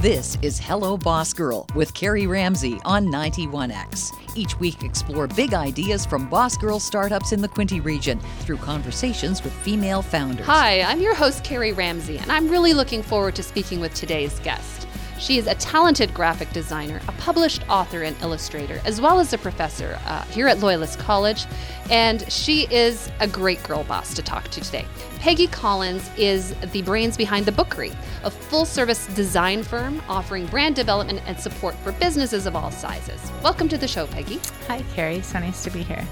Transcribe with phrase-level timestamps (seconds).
[0.00, 4.12] This is Hello Boss Girl with Kerry Ramsay on 91X.
[4.36, 9.42] Each week, explore big ideas from boss girl startups in the Quinte region through conversations
[9.42, 10.46] with female founders.
[10.46, 14.38] Hi, I'm your host, Kerry Ramsay, and I'm really looking forward to speaking with today's
[14.38, 14.86] guest.
[15.18, 19.38] She is a talented graphic designer, a published author and illustrator, as well as a
[19.38, 21.44] professor uh, here at Loyalist College,
[21.90, 24.86] and she is a great girl boss to talk to today.
[25.18, 27.92] Peggy Collins is the brains behind The Bookery,
[28.22, 33.20] a full service design firm offering brand development and support for businesses of all sizes.
[33.42, 34.40] Welcome to the show, Peggy.
[34.68, 35.20] Hi, Kerry.
[35.22, 36.06] So nice to be here.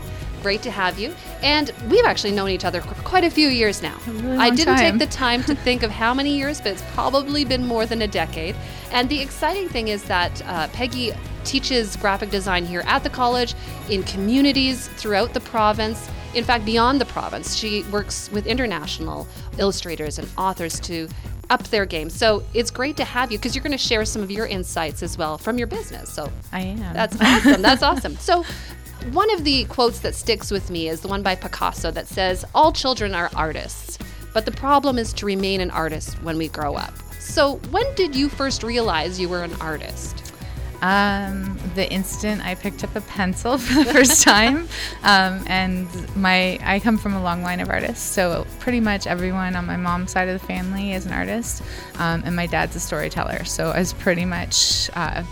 [0.46, 1.12] Great to have you.
[1.42, 3.98] And we've actually known each other for quite a few years now.
[4.06, 4.96] Really I didn't time.
[4.96, 8.02] take the time to think of how many years, but it's probably been more than
[8.02, 8.54] a decade.
[8.92, 11.10] And the exciting thing is that uh, Peggy
[11.42, 13.54] teaches graphic design here at the college,
[13.90, 16.08] in communities throughout the province.
[16.32, 19.26] In fact, beyond the province, she works with international
[19.58, 21.08] illustrators and authors to
[21.50, 22.10] up their game.
[22.10, 25.02] So it's great to have you because you're going to share some of your insights
[25.02, 26.12] as well from your business.
[26.12, 26.94] So I am.
[26.94, 27.62] that's awesome.
[27.62, 28.16] That's awesome.
[28.16, 28.44] So,
[29.12, 32.44] one of the quotes that sticks with me is the one by Picasso that says,
[32.54, 33.98] All children are artists,
[34.32, 36.94] but the problem is to remain an artist when we grow up.
[37.18, 40.26] So, when did you first realize you were an artist?
[40.82, 44.68] um, the instant I picked up a pencil for the first time,
[45.02, 49.56] um, and my I come from a long line of artists, so pretty much everyone
[49.56, 51.62] on my mom's side of the family is an artist,
[51.96, 53.44] um, and my dad's a storyteller.
[53.44, 54.90] So I was pretty much.
[54.94, 55.24] Uh,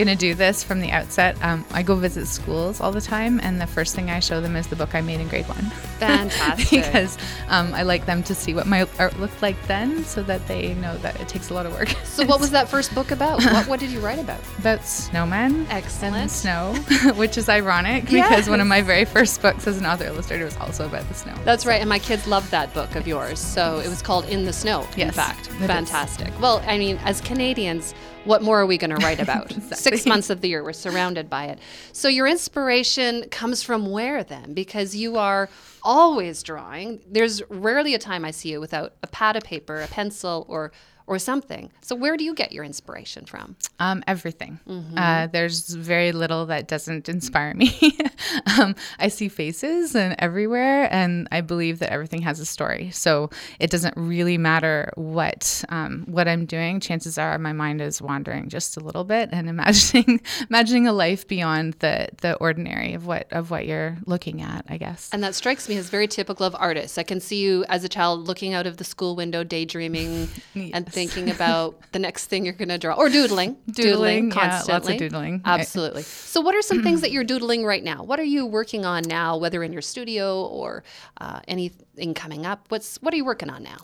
[0.00, 1.36] Gonna do this from the outset.
[1.42, 4.56] Um, I go visit schools all the time, and the first thing I show them
[4.56, 5.58] is the book I made in grade one.
[5.98, 6.70] Fantastic.
[6.86, 10.48] because um, I like them to see what my art looked like then, so that
[10.48, 11.90] they know that it takes a lot of work.
[12.04, 13.44] So, what was that first book about?
[13.50, 14.40] What, what did you write about?
[14.58, 16.16] about snowmen Excellent.
[16.16, 16.74] and snow,
[17.16, 20.56] which is ironic because one of my very first books as an author illustrator was
[20.56, 21.34] also about the snow.
[21.44, 23.38] That's right, and my kids loved that book of yours.
[23.38, 25.48] So it was called In the Snow, in fact.
[25.48, 25.66] it is.
[25.66, 26.32] Fantastic.
[26.40, 29.52] Well, I mean, as Canadians, what more are we going to write about?
[29.74, 31.58] Six months of the year, we're surrounded by it.
[31.92, 34.54] So your inspiration comes from where then?
[34.54, 35.48] Because you are
[35.82, 37.00] always drawing.
[37.10, 40.72] There's rarely a time I see you without a pad of paper, a pencil, or
[41.10, 41.72] or something.
[41.80, 43.56] So where do you get your inspiration from?
[43.80, 44.60] Um, everything.
[44.68, 44.96] Mm-hmm.
[44.96, 47.98] Uh, there's very little that doesn't inspire me.
[48.60, 52.92] um, I see faces and everywhere, and I believe that everything has a story.
[52.92, 53.28] So
[53.58, 56.78] it doesn't really matter what um, what I'm doing.
[56.78, 61.26] Chances are my mind is wandering just a little bit and imagining imagining a life
[61.26, 64.64] beyond the the ordinary of what of what you're looking at.
[64.68, 65.10] I guess.
[65.12, 66.98] And that strikes me as very typical of artists.
[66.98, 70.86] I can see you as a child looking out of the school window, daydreaming and
[70.86, 74.70] thinking about the next thing you're going to draw, or doodling, Doodling, yeah, lots of
[74.70, 75.42] constantly, doodling.
[75.44, 76.02] Absolutely.
[76.02, 78.02] So, what are some things that you're doodling right now?
[78.02, 80.84] What are you working on now, whether in your studio or
[81.20, 82.66] uh, anything coming up?
[82.68, 83.76] What's what are you working on now?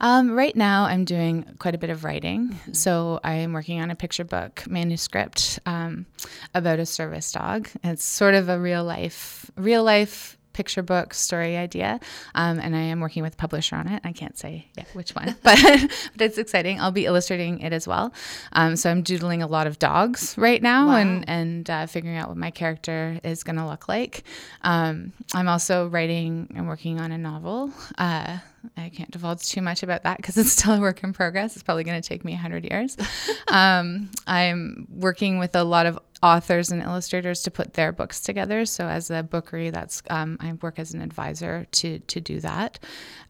[0.00, 2.58] Um, right now, I'm doing quite a bit of writing.
[2.72, 6.06] So I am working on a picture book manuscript um,
[6.54, 7.68] about a service dog.
[7.82, 11.98] It's sort of a real life, real life picture book story idea,
[12.34, 14.02] um, and I am working with a publisher on it.
[14.04, 16.78] I can't say yet which one, but but it's exciting.
[16.78, 18.12] I'll be illustrating it as well.
[18.52, 22.28] Um, so I'm doodling a lot of dogs right now, and and uh, figuring out
[22.28, 24.24] what my character is going to look like.
[24.60, 27.72] Um, I'm also writing and working on a novel.
[27.96, 28.38] Uh,
[28.76, 31.56] I can't divulge too much about that because it's still a work in progress.
[31.56, 32.96] It's probably going to take me 100 years.
[33.48, 38.64] um, I'm working with a lot of authors and illustrators to put their books together.
[38.66, 42.78] So as a bookery, that's um, I work as an advisor to to do that.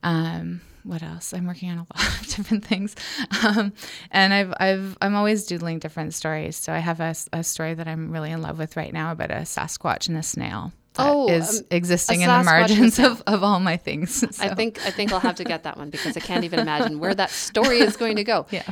[0.03, 1.35] Um, what else?
[1.35, 2.97] I'm working on a lot of different things,
[3.45, 3.73] um,
[4.11, 6.57] and I've I've I'm always doodling different stories.
[6.57, 9.31] So I have a, a story that I'm really in love with right now about
[9.31, 10.73] a Sasquatch and a snail.
[10.99, 14.25] Oh, is um, existing in the Sasquatch and a margins of, of all my things.
[14.41, 16.99] I think I think I'll have to get that one because I can't even imagine
[16.99, 18.47] where that story is going to go.
[18.51, 18.65] Yeah.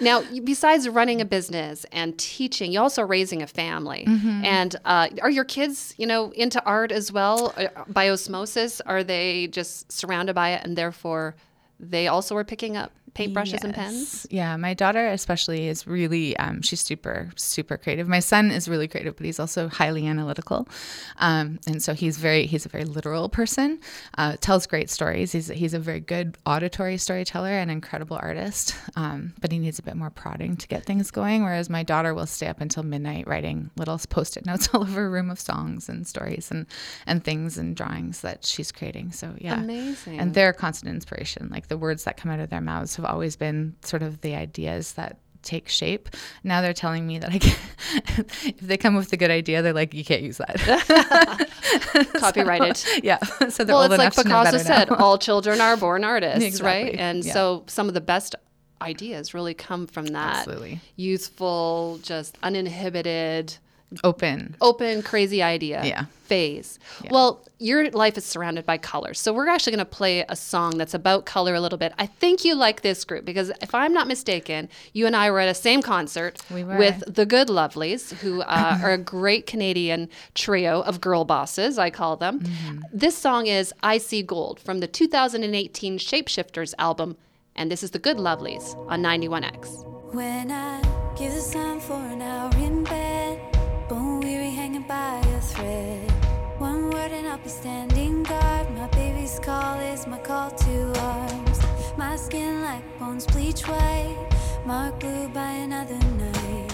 [0.00, 4.04] Now, besides running a business and teaching, you're also raising a family.
[4.08, 4.44] Mm-hmm.
[4.44, 7.52] And uh, are your kids, you know, into art as well?
[7.56, 11.36] Uh, By osmosis, are they just surrounded by it, and therefore
[11.78, 14.26] they also are picking up paintbrushes and pens?
[14.30, 18.08] Yeah, my daughter especially is really um, she's super super creative.
[18.08, 20.68] My son is really creative, but he's also highly analytical,
[21.18, 23.80] um, and so he's very he's a very literal person.
[24.18, 25.32] Uh, tells great stories.
[25.32, 28.74] He's he's a very good auditory storyteller and incredible artist.
[28.96, 31.44] Um, but he needs a bit more prodding to get things going.
[31.44, 35.08] Whereas my daughter will stay up until midnight writing little post-it notes all over a
[35.08, 36.66] room of songs and stories and
[37.06, 39.12] and things and drawings that she's creating.
[39.12, 40.18] So yeah, Amazing.
[40.18, 41.48] And they're a constant inspiration.
[41.50, 44.34] Like the words that come out of their mouths have always been sort of the
[44.34, 46.08] ideas that take shape.
[46.42, 47.56] Now they're telling me that I can,
[48.44, 52.08] if they come with a good idea, they're like, you can't use that.
[52.16, 52.82] Copyrighted.
[53.04, 53.18] yeah.
[53.48, 56.04] So they're well, old it's like enough to know Picasso said, all children are born
[56.04, 56.94] artists, right?
[56.98, 57.32] And Yeah.
[57.32, 58.34] so some of the best
[58.80, 60.80] ideas really come from that Absolutely.
[60.96, 63.56] youthful, just uninhibited,
[64.02, 64.56] Open.
[64.60, 66.04] open, crazy idea Yeah.
[66.24, 66.78] phase.
[67.10, 69.20] Well, your life is surrounded by colors.
[69.20, 71.92] So we're actually going to play a song that's about color a little bit.
[71.98, 75.40] I think you like this group because if I'm not mistaken, you and I were
[75.40, 76.76] at a same concert We were.
[76.76, 81.90] with the Good Lovelies, who uh, are a great Canadian trio of girl bosses, I
[81.90, 82.40] call them.
[82.40, 82.80] Mm-hmm.
[82.92, 87.16] This song is I See Gold from the 2018 Shapeshifters album.
[87.56, 89.84] And this is the Good Lovelies on 91X.
[90.12, 90.80] When I
[91.16, 93.13] give the sun for an hour in bed, bone weary hanging
[94.86, 96.10] by a thread.
[96.58, 98.70] One word and I'll be standing guard.
[98.76, 101.60] My baby's call is my call to arms.
[101.96, 104.28] My skin like bones bleach white,
[104.66, 106.72] marked blue by another night.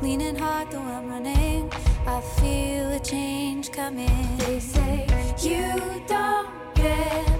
[0.00, 1.70] Leaning hard though I'm running,
[2.06, 4.36] I feel a change coming.
[4.38, 5.06] They say
[5.40, 7.31] you don't get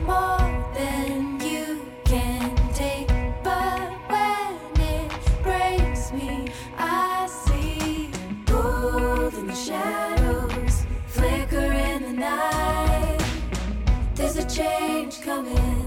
[15.35, 15.87] coming,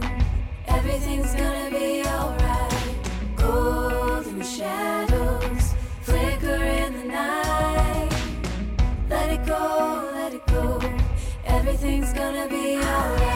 [0.68, 2.98] everything's gonna be alright.
[3.36, 5.66] Gold in the shadows,
[6.02, 8.10] flicker in the night.
[9.08, 10.82] Let it go, let it go.
[11.46, 13.35] Everything's gonna be alright.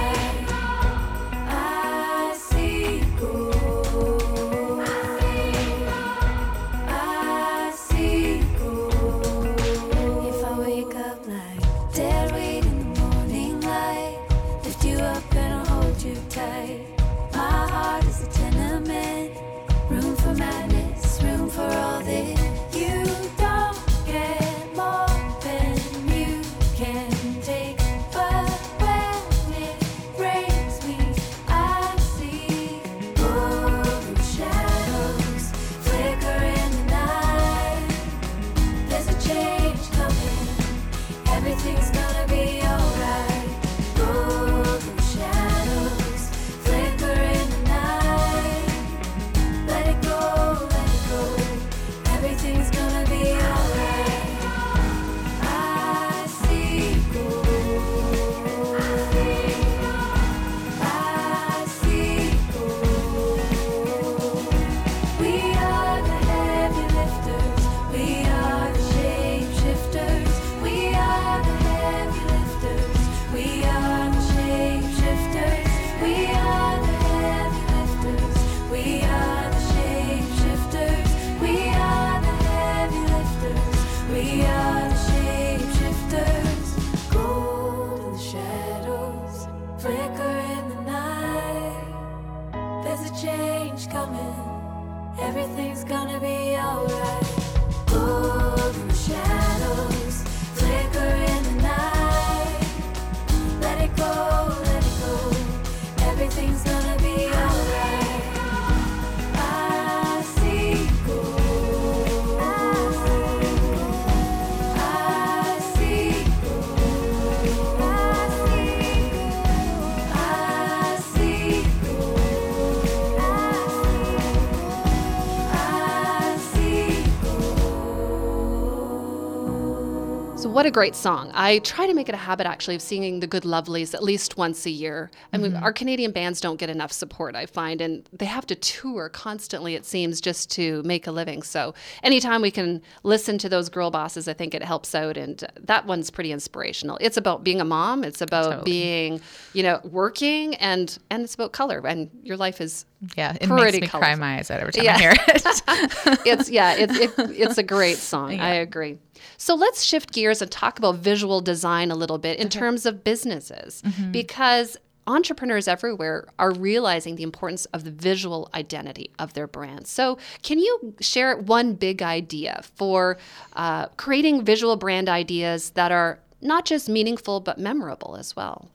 [130.59, 131.31] What a great song.
[131.33, 134.35] I try to make it a habit actually of singing the Good Lovelies at least
[134.35, 135.09] once a year.
[135.31, 135.63] I mean, mm-hmm.
[135.63, 139.75] our Canadian bands don't get enough support, I find, and they have to tour constantly,
[139.75, 141.43] it seems, just to make a living.
[141.43, 145.15] So anytime we can listen to those girl bosses, I think it helps out.
[145.15, 146.97] And that one's pretty inspirational.
[146.99, 148.63] It's about being a mom, it's about Totally.
[148.65, 149.21] being,
[149.53, 151.87] you know, working, and and it's about color.
[151.87, 152.85] And your life is
[153.15, 154.95] Yeah, it makes me cry my eyes out every time Yeah.
[154.95, 156.19] I hear it.
[156.25, 158.37] it's yeah, it's it, it's a great song.
[158.41, 158.97] I agree.
[159.37, 163.03] So let's shift gears and talk about visual design a little bit in terms of
[163.03, 169.87] businesses because entrepreneurs everywhere are realizing the importance of the visual identity of their brand.
[169.87, 173.17] So, can you share one big idea for
[173.53, 178.69] uh, creating visual brand ideas that are not just meaningful but memorable as well?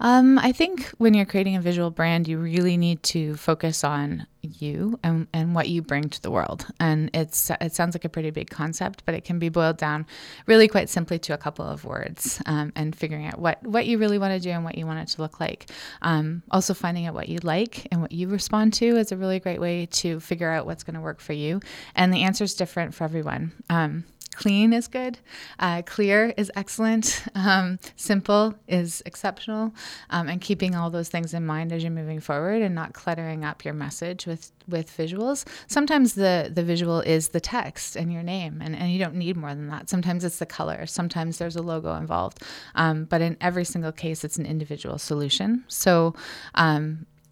[0.00, 4.26] Um, I think when you're creating a visual brand, you really need to focus on
[4.60, 6.66] you and, and what you bring to the world.
[6.80, 10.06] And it's it sounds like a pretty big concept, but it can be boiled down
[10.46, 13.98] really quite simply to a couple of words um, and figuring out what, what you
[13.98, 15.70] really want to do and what you want it to look like.
[16.02, 19.40] Um, also, finding out what you like and what you respond to is a really
[19.40, 21.60] great way to figure out what's going to work for you.
[21.94, 23.52] And the answer is different for everyone.
[23.70, 24.04] Um,
[24.38, 25.18] clean is good,
[25.58, 29.74] uh, clear is excellent, um, simple is exceptional,
[30.10, 33.44] um, and keeping all those things in mind as you're moving forward and not cluttering
[33.44, 35.44] up your message with with visuals.
[35.66, 39.36] Sometimes the the visual is the text and your name, and, and you don't need
[39.36, 39.90] more than that.
[39.90, 40.86] Sometimes it's the color.
[40.86, 42.40] Sometimes there's a logo involved,
[42.76, 45.64] um, but in every single case, it's an individual solution.
[45.66, 46.14] So.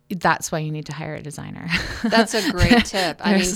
[0.08, 1.68] That's why you need to hire a designer.
[2.04, 3.20] That's a great tip.
[3.25, 3.54] I mean,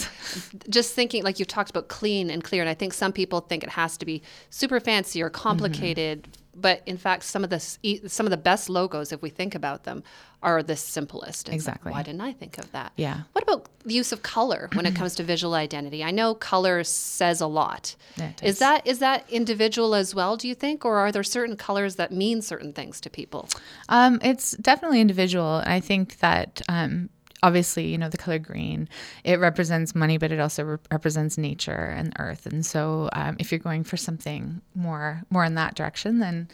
[0.69, 3.62] just thinking like you've talked about clean and clear, and I think some people think
[3.62, 6.23] it has to be super fancy or complicated.
[6.23, 9.55] Mm-hmm but in fact, some of the some of the best logos, if we think
[9.55, 10.02] about them,
[10.43, 11.49] are the simplest.
[11.49, 11.90] It's exactly.
[11.90, 12.93] Like, why didn't I think of that?
[12.97, 13.23] Yeah.
[13.33, 16.02] What about the use of color when it comes to visual identity?
[16.02, 17.97] I know color says a lot.
[18.17, 20.37] Yeah, is that is that individual as well?
[20.37, 23.49] Do you think, or are there certain colors that mean certain things to people?
[23.88, 25.62] Um, it's definitely individual.
[25.64, 26.62] I think that.
[26.69, 27.11] Um,
[27.43, 28.89] obviously, you know, the color green,
[29.25, 32.47] it represents money, but it also re- represents nature and earth.
[32.47, 36.49] And so, um, if you're going for something more more in that direction, then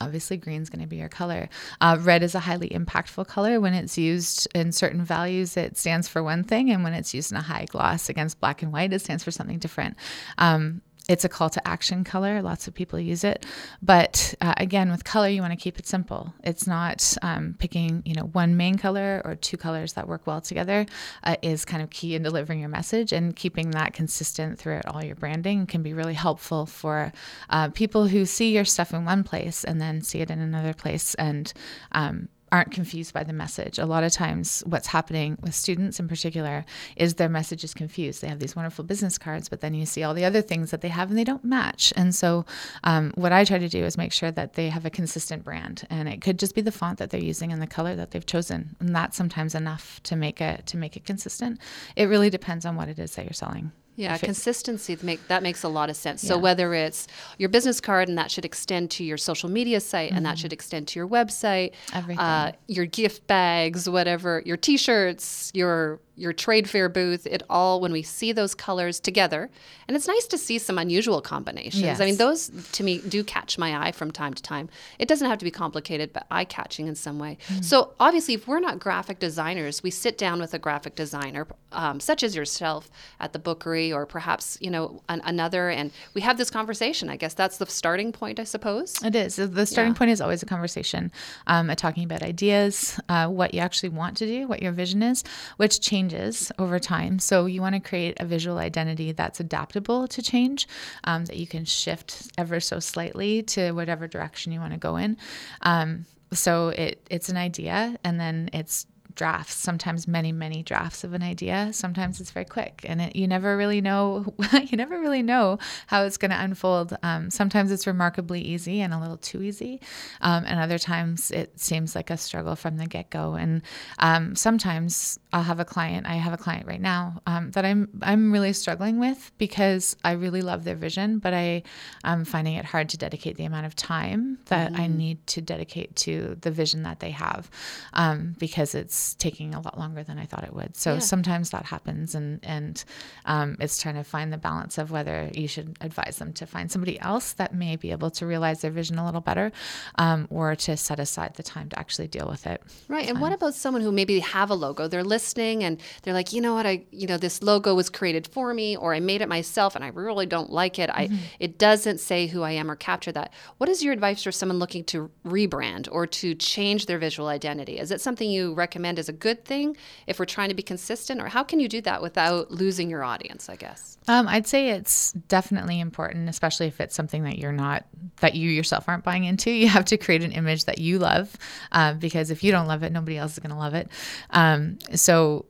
[0.00, 1.48] obviously green is going to be your color.
[1.80, 3.60] Uh, red is a highly impactful color.
[3.60, 7.30] When it's used in certain values, it stands for one thing, and when it's used
[7.30, 9.96] in a high gloss against black and white, it stands for something different.
[10.38, 12.42] Um, it's a call to action color.
[12.42, 13.46] Lots of people use it,
[13.80, 16.34] but uh, again, with color, you want to keep it simple.
[16.42, 20.40] It's not um, picking, you know, one main color or two colors that work well
[20.40, 20.86] together.
[21.22, 25.04] Uh, is kind of key in delivering your message, and keeping that consistent throughout all
[25.04, 27.12] your branding can be really helpful for
[27.50, 30.74] uh, people who see your stuff in one place and then see it in another
[30.74, 31.52] place, and
[31.92, 33.78] um, aren't confused by the message.
[33.78, 36.64] A lot of times, what's happening with students in particular
[36.96, 38.22] is their message is confused.
[38.22, 40.80] They have these wonderful business cards, but then you see all the other things that
[40.80, 41.92] they have and they don't match.
[41.96, 42.44] And so,
[42.84, 45.86] um, what I try to do is make sure that they have a consistent brand,
[45.90, 48.24] and it could just be the font that they're using and the color that they've
[48.24, 51.58] chosen, and that's sometimes enough to make it to make it consistent.
[51.96, 53.72] It really depends on what it is that you're selling.
[53.96, 56.22] Yeah, consistency make that makes a lot of sense.
[56.22, 56.28] Yeah.
[56.28, 60.08] So whether it's your business card and that should extend to your social media site
[60.08, 60.18] mm-hmm.
[60.18, 60.42] and that mm-hmm.
[60.42, 66.32] should extend to your website, everything, uh, your gift bags, whatever, your T-shirts, your your
[66.32, 69.50] trade fair booth, it all when we see those colors together,
[69.86, 71.82] and it's nice to see some unusual combinations.
[71.82, 72.00] Yes.
[72.00, 74.68] I mean, those to me do catch my eye from time to time.
[74.98, 77.36] It doesn't have to be complicated, but eye catching in some way.
[77.48, 77.64] Mm.
[77.64, 82.00] So obviously, if we're not graphic designers, we sit down with a graphic designer, um,
[82.00, 86.38] such as yourself at the bookery, or perhaps you know an, another, and we have
[86.38, 87.10] this conversation.
[87.10, 89.02] I guess that's the starting point, I suppose.
[89.04, 89.36] It is.
[89.36, 89.98] The starting yeah.
[89.98, 91.12] point is always a conversation,
[91.46, 95.22] um, talking about ideas, uh, what you actually want to do, what your vision is,
[95.58, 97.18] which changes changes over time.
[97.18, 100.68] So you want to create a visual identity that's adaptable to change,
[101.04, 104.96] um, that you can shift ever so slightly to whatever direction you want to go
[104.96, 105.16] in.
[105.62, 108.86] Um, so it it's an idea, and then it's
[109.16, 111.70] drafts, sometimes many, many drafts of an idea.
[111.72, 114.34] Sometimes it's very quick, and it, you never really know.
[114.62, 115.58] you never really know
[115.88, 116.96] how it's going to unfold.
[117.02, 119.80] Um, sometimes it's remarkably easy and a little too easy,
[120.20, 123.34] um, and other times it seems like a struggle from the get go.
[123.34, 123.62] And
[123.98, 126.06] um, sometimes I'll have a client.
[126.06, 130.12] I have a client right now um, that I'm I'm really struggling with because I
[130.12, 131.62] really love their vision, but I
[132.04, 134.80] am finding it hard to dedicate the amount of time that mm-hmm.
[134.80, 137.50] I need to dedicate to the vision that they have
[137.94, 140.76] um, because it's taking a lot longer than I thought it would.
[140.76, 140.98] So yeah.
[140.98, 142.84] sometimes that happens, and and
[143.24, 146.70] um, it's trying to find the balance of whether you should advise them to find
[146.70, 149.52] somebody else that may be able to realize their vision a little better,
[149.96, 152.62] um, or to set aside the time to actually deal with it.
[152.88, 153.08] Right.
[153.08, 154.88] And um, what about someone who maybe have a logo?
[154.88, 158.26] They're listening and they're like, you know what, I you know this logo was created
[158.26, 160.90] for me, or I made it myself, and I really don't like it.
[160.90, 161.14] Mm-hmm.
[161.14, 163.32] I it doesn't say who I am or capture that.
[163.58, 167.78] What is your advice for someone looking to rebrand or to change their visual identity?
[167.78, 168.95] Is it something you recommend?
[168.98, 169.76] Is a good thing
[170.06, 173.04] if we're trying to be consistent, or how can you do that without losing your
[173.04, 173.48] audience?
[173.48, 173.98] I guess.
[174.08, 177.84] Um, I'd say it's definitely important, especially if it's something that you're not
[178.20, 179.50] that you yourself aren't buying into.
[179.66, 181.36] You have to create an image that you love,
[181.72, 183.88] uh, because if you don't love it, nobody else is going to love it.
[184.30, 185.46] Um, so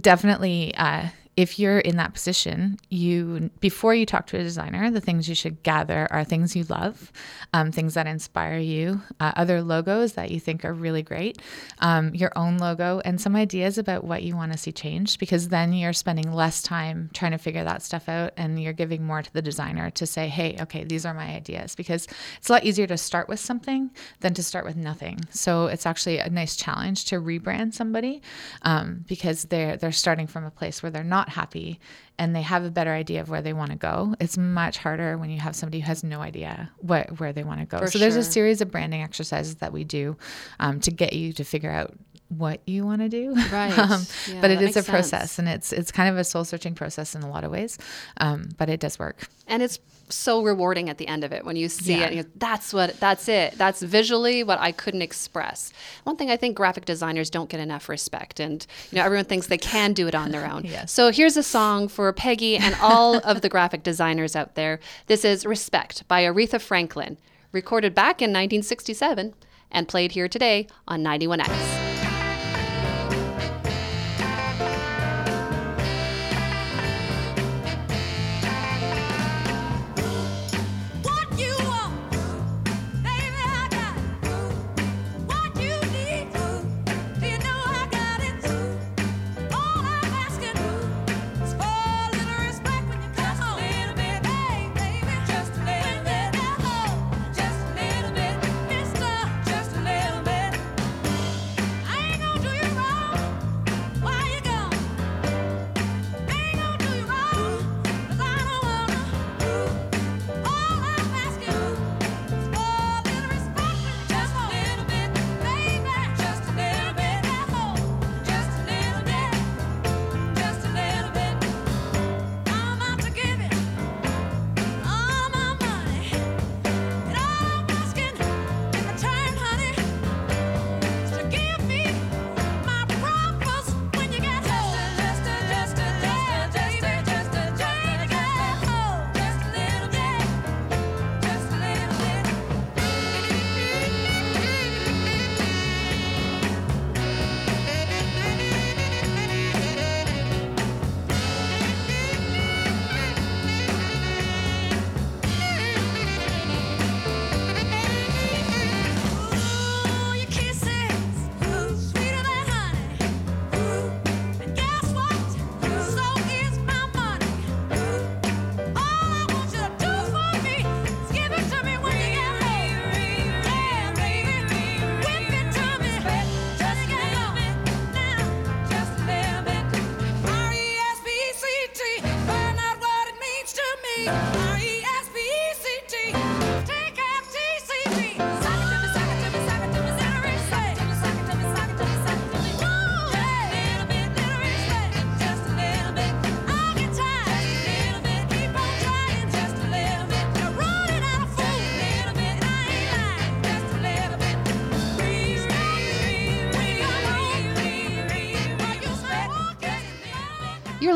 [0.00, 0.74] definitely.
[0.76, 5.28] Uh, if you're in that position, you before you talk to a designer, the things
[5.28, 7.12] you should gather are things you love,
[7.52, 11.42] um, things that inspire you, uh, other logos that you think are really great,
[11.80, 15.20] um, your own logo, and some ideas about what you want to see changed.
[15.20, 19.04] Because then you're spending less time trying to figure that stuff out, and you're giving
[19.04, 22.52] more to the designer to say, "Hey, okay, these are my ideas." Because it's a
[22.52, 23.90] lot easier to start with something
[24.20, 25.20] than to start with nothing.
[25.30, 28.22] So it's actually a nice challenge to rebrand somebody
[28.62, 31.78] um, because they're they're starting from a place where they're not not happy
[32.18, 34.14] and they have a better idea of where they want to go.
[34.20, 37.60] It's much harder when you have somebody who has no idea what where they want
[37.60, 37.78] to go.
[37.78, 38.00] For so sure.
[38.00, 40.16] there's a series of branding exercises that we do
[40.60, 41.94] um, to get you to figure out
[42.28, 43.34] what you want to do.
[43.52, 43.76] Right.
[43.78, 45.38] um, Yeah, but it is a process sense.
[45.38, 47.78] and it's it's kind of a soul searching process in a lot of ways.
[48.18, 49.28] Um, but it does work.
[49.46, 49.78] and it's
[50.08, 52.04] so rewarding at the end of it when you see Yeah.
[52.04, 52.06] it.
[52.08, 53.56] And you that's what that's it.
[53.58, 55.72] That's visually what I couldn't express.
[56.04, 59.46] One thing I think graphic designers don't get enough respect, and you know everyone thinks
[59.48, 60.64] they can do it on their own.
[60.76, 60.90] Yes.
[60.92, 64.80] So here's a song for Peggy and all of the graphic designers out there.
[65.06, 67.18] This is "Respect" by Aretha Franklin,
[67.52, 69.34] recorded back in 1967
[69.70, 71.85] and played here today on 91X.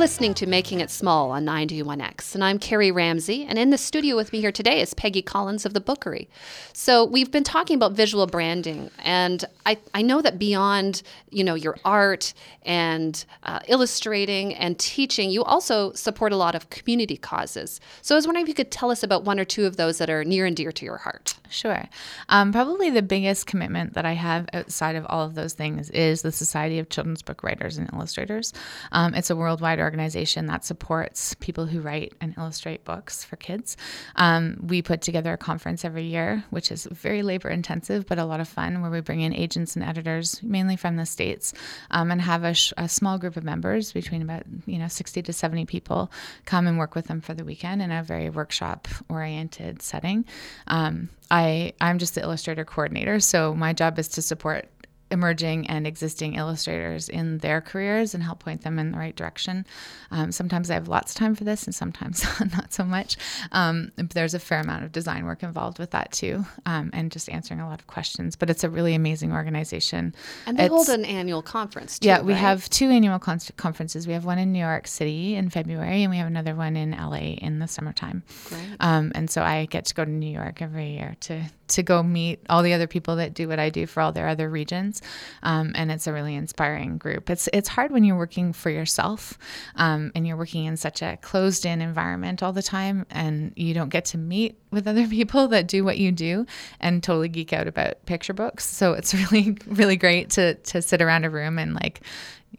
[0.00, 3.44] Listening to Making It Small on 91X, and I'm Kerry Ramsay.
[3.44, 6.26] And in the studio with me here today is Peggy Collins of the Bookery.
[6.72, 11.54] So we've been talking about visual branding, and I, I know that beyond you know
[11.54, 12.32] your art
[12.62, 17.78] and uh, illustrating and teaching, you also support a lot of community causes.
[18.00, 19.98] So I was wondering if you could tell us about one or two of those
[19.98, 21.34] that are near and dear to your heart.
[21.50, 21.88] Sure.
[22.28, 26.22] Um, probably the biggest commitment that I have outside of all of those things is
[26.22, 28.52] the Society of Children's Book Writers and Illustrators.
[28.92, 33.76] Um, it's a worldwide organization that supports people who write and illustrate books for kids.
[34.14, 38.24] Um, we put together a conference every year, which is very labor intensive but a
[38.24, 41.52] lot of fun, where we bring in agents and editors, mainly from the states,
[41.90, 45.22] um, and have a, sh- a small group of members, between about you know 60
[45.22, 46.10] to 70 people,
[46.44, 50.24] come and work with them for the weekend in a very workshop oriented setting.
[50.68, 54.68] Um, I I'm just the illustrator coordinator, so my job is to support
[55.10, 59.66] emerging and existing illustrators in their careers and help point them in the right direction.
[60.10, 63.16] Um, sometimes I have lots of time for this, and sometimes not so much.
[63.52, 67.28] Um, there's a fair amount of design work involved with that too, um, and just
[67.28, 68.36] answering a lot of questions.
[68.36, 70.14] But it's a really amazing organization.
[70.46, 72.08] And they It's- hold an annual conference too.
[72.08, 72.38] yeah, we right?
[72.40, 74.06] have two annual con- conferences.
[74.06, 76.92] We have one in New York City in February, and we have another one in
[76.92, 78.22] LA in the summertime.
[78.48, 78.60] Great.
[78.80, 82.02] Um, and so I get to go to New York every year to to go
[82.02, 84.99] meet all the other people that do what I do for all their other regions.
[85.42, 87.30] Um, and it's a really inspiring group.
[87.30, 89.38] It's it's hard when you're working for yourself
[89.76, 93.74] um, and you're working in such a closed in environment all the time, and you
[93.74, 96.46] don't get to meet with other people that do what you do
[96.80, 98.66] and totally geek out about picture books.
[98.66, 102.00] So it's really really great to to sit around a room and like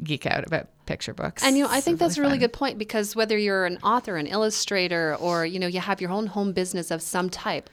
[0.03, 1.43] geek out about picture books.
[1.43, 2.39] And you know, I think that's a really fun.
[2.39, 6.11] good point because whether you're an author, an illustrator, or you know, you have your
[6.11, 7.69] own home business of some type,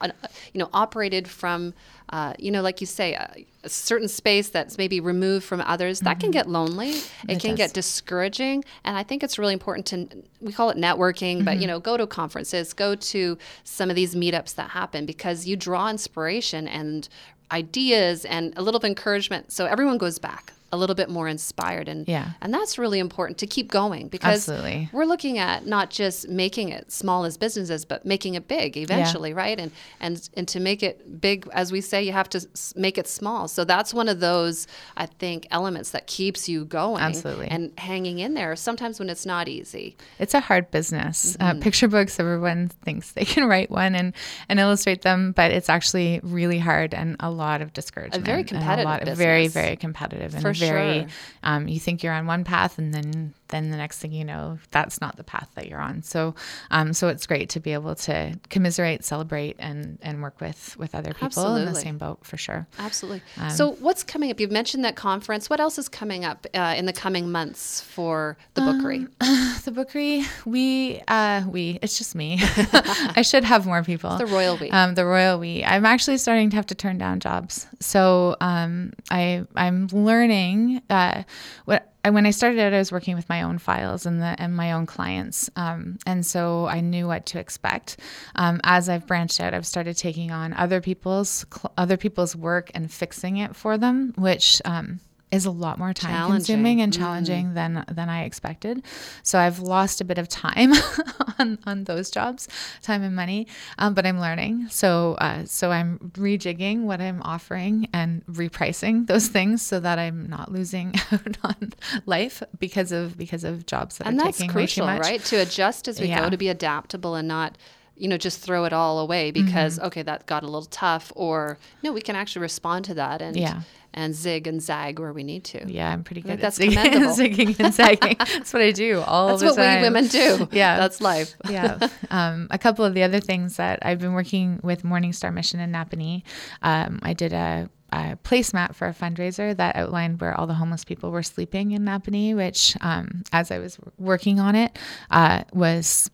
[0.53, 1.73] you know, operated from,
[2.09, 5.99] uh, you know, like you say, a, a certain space that's maybe removed from others,
[6.01, 6.89] that can get lonely.
[6.91, 7.29] It, Mm-hmm.
[7.31, 7.57] It can does.
[7.57, 10.07] get discouraging, and I think it's really important to.
[10.41, 11.67] We call it networking, but you Mm-hmm.
[11.67, 15.89] know, go to conferences, go to some of these meetups that happen because you draw
[15.89, 17.07] inspiration and
[17.51, 21.27] ideas and a little bit of encouragement so everyone goes back a little bit more
[21.27, 22.31] inspired and Yeah.
[22.41, 24.89] and that's really important to keep going because Absolutely.
[24.91, 29.33] we're looking at not just making it small as businesses but making it big eventually
[29.33, 32.97] right and and and to make it big as we say you have to make
[32.97, 37.47] it small so that's one of those i think elements that keeps you going Absolutely.
[37.47, 41.35] and hanging in there sometimes when it's not easy It's a hard business.
[41.39, 41.57] Mm-hmm.
[41.57, 44.13] Uh, picture books, everyone thinks they can write one and,
[44.49, 48.27] and illustrate them, but it's actually really hard and a lot of discouragement.
[48.27, 49.63] and competitive a lot, Very, business.
[49.63, 50.33] very competitive.
[50.33, 51.07] And For very, sure.
[51.43, 54.57] um, you think you're on one path and then then the next thing you know,
[54.71, 56.01] that's not the path that you're on.
[56.01, 56.35] So
[56.71, 60.95] um, so it's great to be able to commiserate, celebrate, and, and work with, with
[60.95, 61.81] other people in the Absolutely.
[61.81, 62.67] same boat for sure.
[62.77, 63.21] Absolutely.
[63.37, 64.39] Um, so, what's coming up?
[64.39, 65.49] You've mentioned that conference.
[65.49, 69.07] What else is coming up uh, in the coming months for the bookery?
[69.65, 72.39] The bookery, we, uh, we, it's just me.
[72.41, 74.17] I should have more people.
[74.17, 74.69] the royal we.
[74.71, 75.63] Um, the royal we.
[75.63, 77.67] I'm actually starting to have to turn down jobs.
[77.79, 80.81] So um, I I'm learning.
[80.89, 81.23] Uh,
[81.65, 84.35] what I, when I started out, I was working with my own files and the
[84.37, 87.97] and my own clients, um, and so I knew what to expect.
[88.35, 92.71] Um, as I've branched out, I've started taking on other people's cl- other people's work
[92.73, 94.61] and fixing it for them, which.
[94.65, 94.99] Um,
[95.31, 98.83] is a lot more time consuming and challenging than than I expected.
[99.21, 100.73] So I've lost a bit of time
[101.39, 102.47] on, on those jobs,
[102.81, 103.45] time and money.
[103.77, 104.69] Um, but I'm learning.
[104.69, 110.27] So uh, so I'm rejigging what I'm offering and repricing those things so that I'm
[110.27, 111.73] not losing out on
[112.05, 114.99] life because of because of jobs that and are taking way too crucial, much.
[115.01, 115.23] right?
[115.25, 116.21] To adjust as we Yeah.
[116.21, 117.55] go, to be adaptable and not,
[117.95, 119.85] you know, just throw it all away because Mm-hmm.
[119.87, 123.37] okay, that got a little tough, or no, we can actually respond to that and
[123.37, 123.61] Yeah.
[123.99, 125.69] And zig and zag where we need to.
[125.69, 127.13] Yeah, I'm pretty good at that's zigging, commendable.
[127.15, 128.15] zigging and zagging.
[128.17, 129.55] that's what I do all That's the time.
[129.57, 130.47] That's what we women do.
[130.57, 130.77] Yeah.
[130.77, 131.35] that's life.
[131.49, 131.89] yeah.
[132.09, 135.73] Um, a couple of the other things that I've been working with Morningstar Mission in
[135.73, 136.23] Napanee.
[136.61, 140.85] Um, I did a, a placemat for a fundraiser that outlined where all the homeless
[140.85, 144.79] people were sleeping in Napanee, which, um, as I was working on it,
[145.11, 146.09] uh, was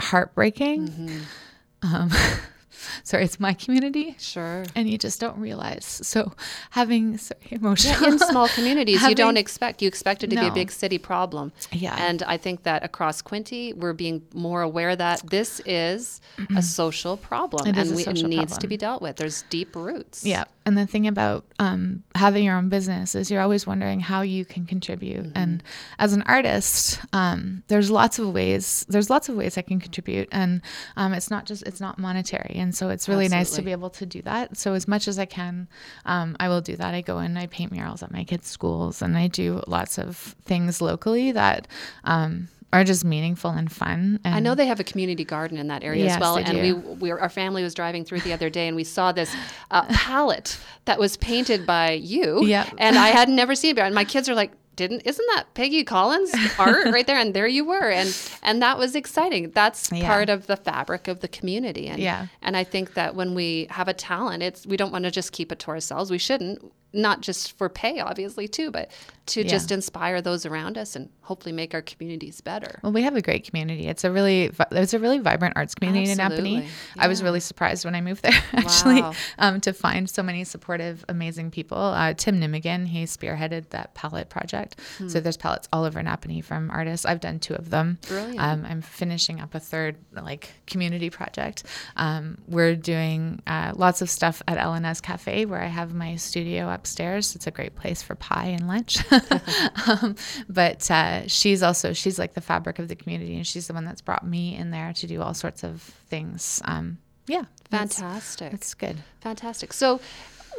[0.00, 0.88] heartbreaking.
[0.88, 1.94] Mm-hmm.
[1.94, 2.10] Um,
[3.04, 4.16] sorry, it's my community.
[4.18, 4.64] Sure.
[4.74, 5.84] And you just don't realize.
[5.84, 6.32] So
[6.70, 9.82] having sorry, emotional yeah, in small communities, you don't expect.
[9.82, 11.52] You expect it to be a big city problem.
[11.72, 11.96] Yeah.
[11.98, 16.20] And I think that across Quinte, we're being more aware that this is
[16.56, 19.16] a social problem It and we, it social needs to be dealt with.
[19.16, 20.24] There's deep roots.
[20.24, 20.44] Yeah.
[20.68, 24.44] And the thing about um, having your own business is you're always wondering how you
[24.44, 25.24] can contribute.
[25.24, 25.38] Mm-hmm.
[25.38, 25.62] And
[25.98, 28.84] as an artist, um, there's lots of ways.
[28.86, 30.60] There's lots of ways I can contribute, and
[30.96, 32.54] um, it's not just it's not monetary.
[32.56, 34.56] And so it's really nice to be able to do that.
[34.56, 35.68] So as much as I can,
[36.06, 36.94] um, I will do that.
[36.94, 40.16] I go and I paint murals at my kids' schools, and I do lots of
[40.44, 41.68] things locally that.
[42.04, 44.20] Um, are just meaningful and fun.
[44.24, 46.72] And I know they have a community garden in that area as well, and we,
[46.74, 49.34] we our family was driving through the other day, and we saw this
[49.70, 52.44] uh, palette that was painted by you.
[52.44, 52.74] Yep.
[52.76, 53.74] and I had never seen it.
[53.76, 53.86] before.
[53.86, 55.02] And my kids are like, "Didn't?
[55.04, 58.08] Isn't that Peggy Collins art right there?" And there you were, and
[58.42, 59.50] and that was exciting.
[59.50, 60.06] That's Yeah.
[60.06, 62.26] part of the fabric of the community, and Yeah.
[62.40, 65.32] and I think that when we have a talent, it's we don't want to just
[65.32, 66.10] keep it to ourselves.
[66.10, 66.58] We shouldn't.
[66.92, 68.90] Not just for pay, obviously, too, but
[69.26, 69.48] to Yeah.
[69.48, 72.80] just inspire those around us and hopefully make our communities better.
[72.82, 73.86] Well, we have a great community.
[73.86, 76.62] It's a really it's a really vibrant arts community in Absolutely.
[76.62, 76.68] Napanee.
[76.96, 79.12] I was really surprised when I moved there actually Wow.
[79.38, 81.76] um, to find so many supportive, amazing people.
[81.76, 84.80] Uh, Tim Nimigan, he spearheaded that palette project.
[84.96, 85.08] Hmm.
[85.08, 87.04] So there's palettes all over Napanee from artists.
[87.04, 87.98] I've done two of them.
[88.08, 88.40] Brilliant.
[88.40, 91.64] Um, I'm finishing up a third like community project.
[91.96, 96.68] Um, we're doing uh, lots of stuff at LNS Cafe where I have my studio
[96.78, 97.34] upstairs.
[97.36, 98.98] It's a great place for pie and lunch.
[99.88, 100.14] um,
[100.48, 103.84] but uh, she's also she's like the fabric of the community, and she's the one
[103.84, 106.62] that's brought me in there to do all sorts of things.
[106.64, 108.52] Um, yeah, that's- Fantastic.
[108.52, 108.96] That's good.
[109.20, 109.72] Fantastic.
[109.72, 110.00] So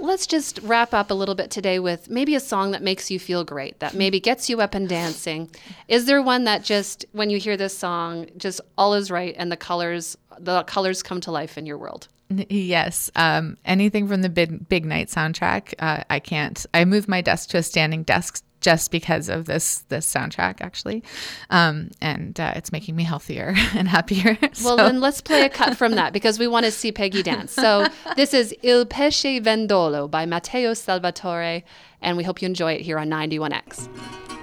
[0.01, 3.19] let's just wrap up a little bit today with maybe a song that makes you
[3.19, 5.49] feel great, that maybe gets you up and dancing.
[5.87, 9.51] Is there one that just, when you hear this song, just all is right and
[9.51, 12.07] the colors, the colors come to life in your world?
[12.29, 13.09] Yes.
[13.15, 16.63] Um, anything from the Big, Big Night soundtrack, uh, I can't.
[16.73, 21.03] I moved my desk to a standing desk just because of this this soundtrack, actually,
[21.49, 24.37] um, and uh, it's making me healthier and happier.
[24.63, 27.53] Well, then let's play a cut from that because we want to see Peggy dance.
[27.53, 31.63] So this is Il Pesce Vendolo by Matteo Salvatore,
[32.01, 34.38] and we hope you enjoy it here on 91X.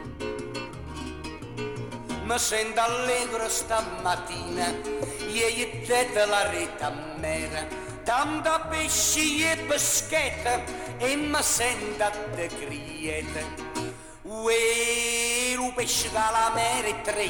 [2.26, 4.74] Mi sento allegro stamattina,
[5.28, 7.64] ieri te la retta mera,
[8.02, 10.60] tanta pesci e peschetta
[10.98, 13.38] e mi sento a te crieta.
[14.22, 17.28] Uè, lo pesce dalla mera e tre,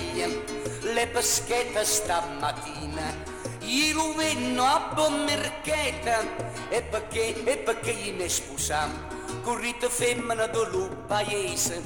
[0.80, 3.14] le peschette stamattina,
[3.60, 6.24] io venno a buon mercata,
[6.70, 8.88] e perché, e perché io mi sposa,
[9.42, 11.82] corrite femmina del paese,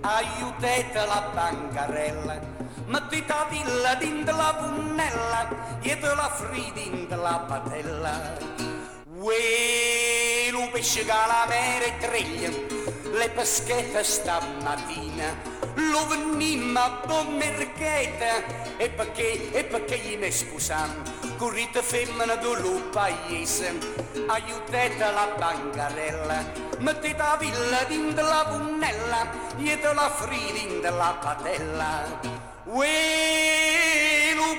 [0.00, 2.53] aiutate la bancarella,
[2.86, 5.48] Mătuita vilă din de la Bunella
[5.80, 8.16] dietro la Fridin de la Patella.
[9.24, 12.50] Uè lo pesce calamere treglie
[13.18, 15.28] Le peschette stamattina
[15.74, 18.32] Lo venimmo a buon merchete
[18.76, 20.90] E perché, e perché gli ne scusam
[21.38, 23.78] Corrite femmina del paese
[24.26, 26.44] Aiutate la bancarella.
[26.78, 32.33] Mettete la villa din la punnella, dietro la fridin della patella.
[32.74, 34.54] Uè, lo!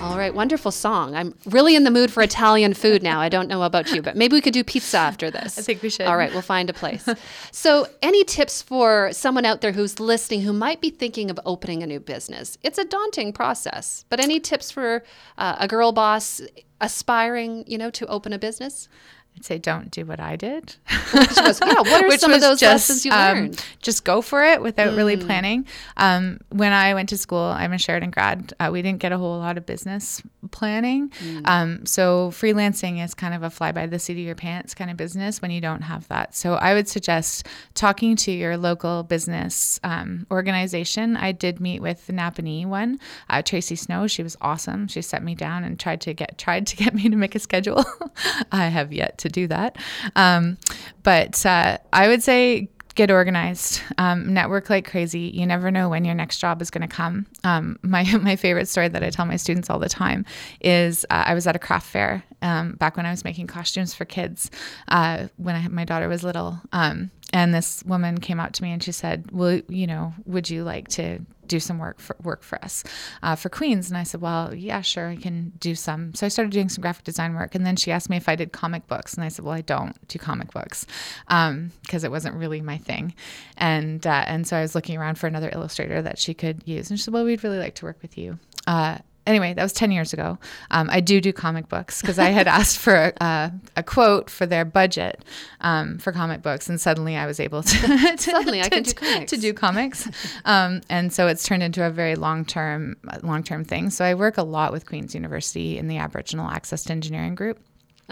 [0.00, 1.14] All right, wonderful song.
[1.14, 3.20] I'm really in the mood for Italian food now.
[3.20, 5.58] I don't know about you, but maybe we could do pizza after this.
[5.58, 6.06] I think we should.
[6.06, 7.06] All right, we'll find a place.
[7.50, 11.82] so, any tips for someone out there who's listening who might be thinking of opening
[11.82, 12.56] a new business?
[12.62, 15.04] It's a daunting process, but any tips for
[15.38, 16.40] uh, a girl boss
[16.80, 18.88] aspiring, you know, to open a business?
[19.36, 20.76] I'd say don't do what I did.
[21.12, 23.64] Which was, yeah, what are Which some of those just, lessons you um, learned?
[23.80, 25.66] Just go for it without really planning.
[25.96, 28.52] Um, when I went to school, I'm a Sheridan grad.
[28.60, 31.12] Uh, we didn't get a whole lot of business planning.
[31.44, 34.90] Um, so freelancing is kind of a fly by the seat of your pants kind
[34.90, 36.34] of business when you don't have that.
[36.34, 41.16] So I would suggest talking to your local business um, organization.
[41.16, 42.98] I did meet with the Napanee one,
[43.30, 44.06] uh, Tracy Snow.
[44.06, 44.88] She was awesome.
[44.88, 47.38] She set me down and tried to get tried to get me to make a
[47.38, 47.84] schedule.
[48.52, 49.76] I have yet to do that.
[50.16, 50.58] Um,
[51.02, 55.30] but uh, I would say get organized um, network like crazy.
[55.34, 57.26] You never know when your next job is going to come.
[57.42, 60.24] Um, my, my favorite story that i tell my students all the time
[60.60, 63.94] is uh, i was at a craft fair um, back when i was making costumes
[63.94, 64.50] for kids
[64.88, 66.60] uh, when I, my daughter was little.
[66.72, 70.48] Um, and this woman came out to me and she said well you know would
[70.48, 72.82] you like to do some work for work for us
[73.22, 73.90] uh, for Queens.
[73.90, 76.14] And I said, well, yeah, sure, I can do some.
[76.14, 77.54] So I started doing some graphic design work.
[77.54, 79.60] And then she asked me if I did comic books, and I said, well, I
[79.60, 80.86] don't do comic books
[81.26, 83.14] because it wasn't really my thing.
[83.56, 86.90] And uh, and so I was looking around for another illustrator that she could use.
[86.90, 88.38] And she said, well, we'd really like to work with you.
[88.66, 90.38] Uh, anyway, that was 10 years ago.
[90.70, 94.28] Um, I do do comic books because I had asked for a, a, a quote
[94.30, 95.24] for their budget
[95.60, 97.78] um, for comic books, and suddenly I was able to,
[98.16, 99.30] to Suddenly I can to, do comics.
[99.32, 100.08] to do comics.
[100.44, 103.90] um, and so it's turned into a very long term long term thing.
[103.90, 107.58] So I work a lot with Queen's University in the Aboriginal Access to Engineering group.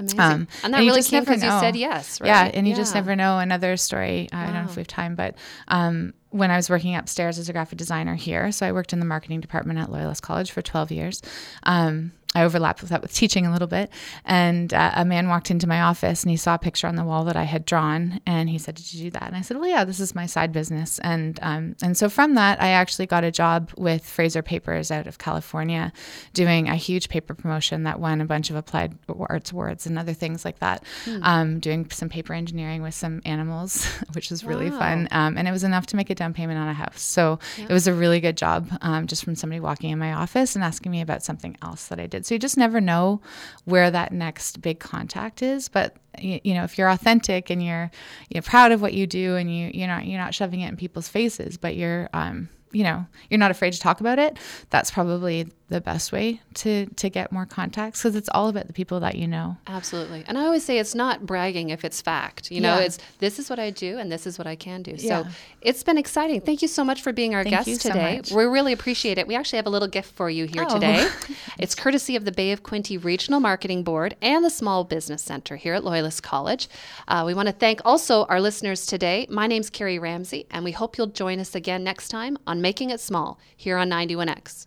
[0.00, 0.20] Amazing.
[0.20, 2.26] Um, and that and really came because you said yes, right?
[2.26, 3.38] Yeah, and you just never know.
[3.38, 4.28] Another story.
[4.32, 5.34] I don't know if we have time, but
[5.68, 9.00] um, when I was working upstairs as a graphic designer here, so I worked in
[9.00, 11.22] the marketing department at Loyalist College for 12 years.
[11.64, 13.90] Um, I overlapped with that with teaching a little bit.
[14.25, 17.05] And uh, a man walked into my office and he saw a picture on the
[17.05, 18.21] wall that I had drawn.
[18.25, 19.25] And he said, Did you do that?
[19.25, 21.01] And I said, Well, yeah, this is my side business.
[21.01, 25.09] And, um, and so from that, I actually got a job with Fraser Papers out
[25.09, 25.93] of California
[26.33, 28.97] doing a huge paper promotion that won a bunch of applied
[29.29, 30.85] arts awards and other things like that.
[31.23, 35.09] Um, doing some paper engineering with some animals, which was really fun.
[35.11, 37.01] Um, and it was enough to make a down payment on a house.
[37.01, 40.55] So it was a really good job um, just from somebody walking in my office
[40.55, 42.19] and asking me about something else that I did.
[42.26, 43.20] So you just never know
[43.64, 45.68] where that next big contact is.
[45.68, 47.90] But you, you know, if you're authentic and you're
[48.28, 50.76] you're proud of what you do and you you're not you're not shoving it in
[50.76, 54.38] people's faces, but you're um, you know you're not afraid to talk about it.
[54.70, 58.72] That's probably the best way to to get more contacts because it's all about the
[58.72, 59.56] people that you know.
[59.66, 60.24] Absolutely.
[60.26, 62.50] And I always say it's not bragging if it's fact.
[62.50, 62.85] You know, Yeah.
[62.87, 64.96] it's this is what I do and this is what I can do.
[64.98, 65.22] Yeah.
[65.24, 65.28] So
[65.62, 66.40] it's been exciting.
[66.40, 68.16] Thank you so much for being our Thank guest so today.
[68.16, 68.33] much.
[68.33, 69.26] We really appreciate it.
[69.26, 70.74] We actually have a little gift for you here Oh.
[70.74, 71.09] today.
[71.59, 75.56] it's courtesy of the Bay of Quinte Regional Marketing Board and the Small Business Center
[75.56, 76.68] here at Loyalist College.
[77.09, 79.26] Uh, we want to thank also our listeners today.
[79.30, 82.90] My name's Kerry Ramsay, and we hope you'll join us again next time on Making
[82.90, 84.66] It Small here on 91X.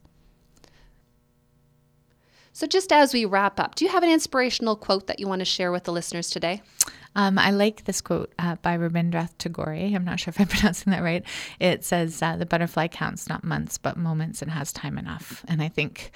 [2.55, 5.39] So, just as we wrap up, do you have an inspirational quote that you want
[5.39, 6.61] to share with the listeners today?
[7.15, 9.73] Um, I like this quote uh, by Rabindranath Tagore.
[9.73, 11.23] I'm not sure if I'm pronouncing that right.
[11.59, 15.63] It says, uh, "The butterfly counts not months but moments and has time enough." And
[15.63, 16.11] I think,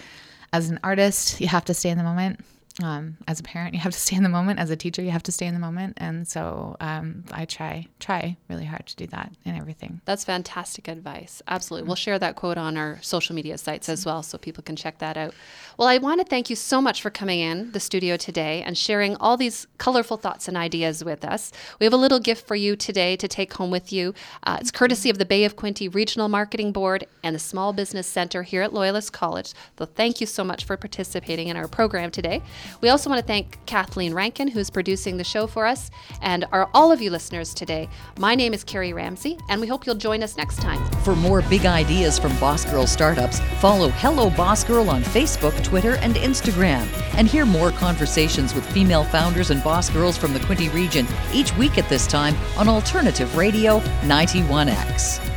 [0.54, 2.42] as an artist, you have to stay in the moment.
[2.84, 4.60] Um, as a parent, you have to stay in the moment.
[4.60, 5.94] As a teacher, you have to stay in the moment.
[5.98, 10.02] And so um, I try try really hard to do that in everything.
[10.06, 11.42] That's fantastic advice.
[11.48, 11.88] Absolutely.
[11.88, 15.00] We'll share that quote on our social media sites as well so people can check
[15.00, 15.34] that out.
[15.78, 18.78] Well, I want to thank you so much for coming in the studio today and
[18.78, 21.52] sharing all these colorful thoughts and ideas with us.
[21.80, 24.14] We have a little gift for you today to take home with you.
[24.44, 28.08] Uh, it's courtesy of the Bay of Quinte Regional Marketing Board and the Small Business
[28.08, 29.54] Center here at Loyalist College.
[29.78, 32.42] So thank you so much for participating in our program today.
[32.82, 35.90] We also want to thank Kathleen Rankin, who's producing the show for us,
[36.22, 37.90] and our, all of you listeners today.
[38.20, 40.84] My name is Kerry Ramsay, and we hope you'll join us next time.
[41.02, 45.96] For more big ideas from Boss Girl startups, follow Hello Boss Girl on Facebook, Twitter,
[45.98, 46.88] and Instagram.
[47.16, 51.56] And hear more conversations with female founders and boss girls from the Quinte region each
[51.58, 55.37] week at this time on Alternative Radio 91X.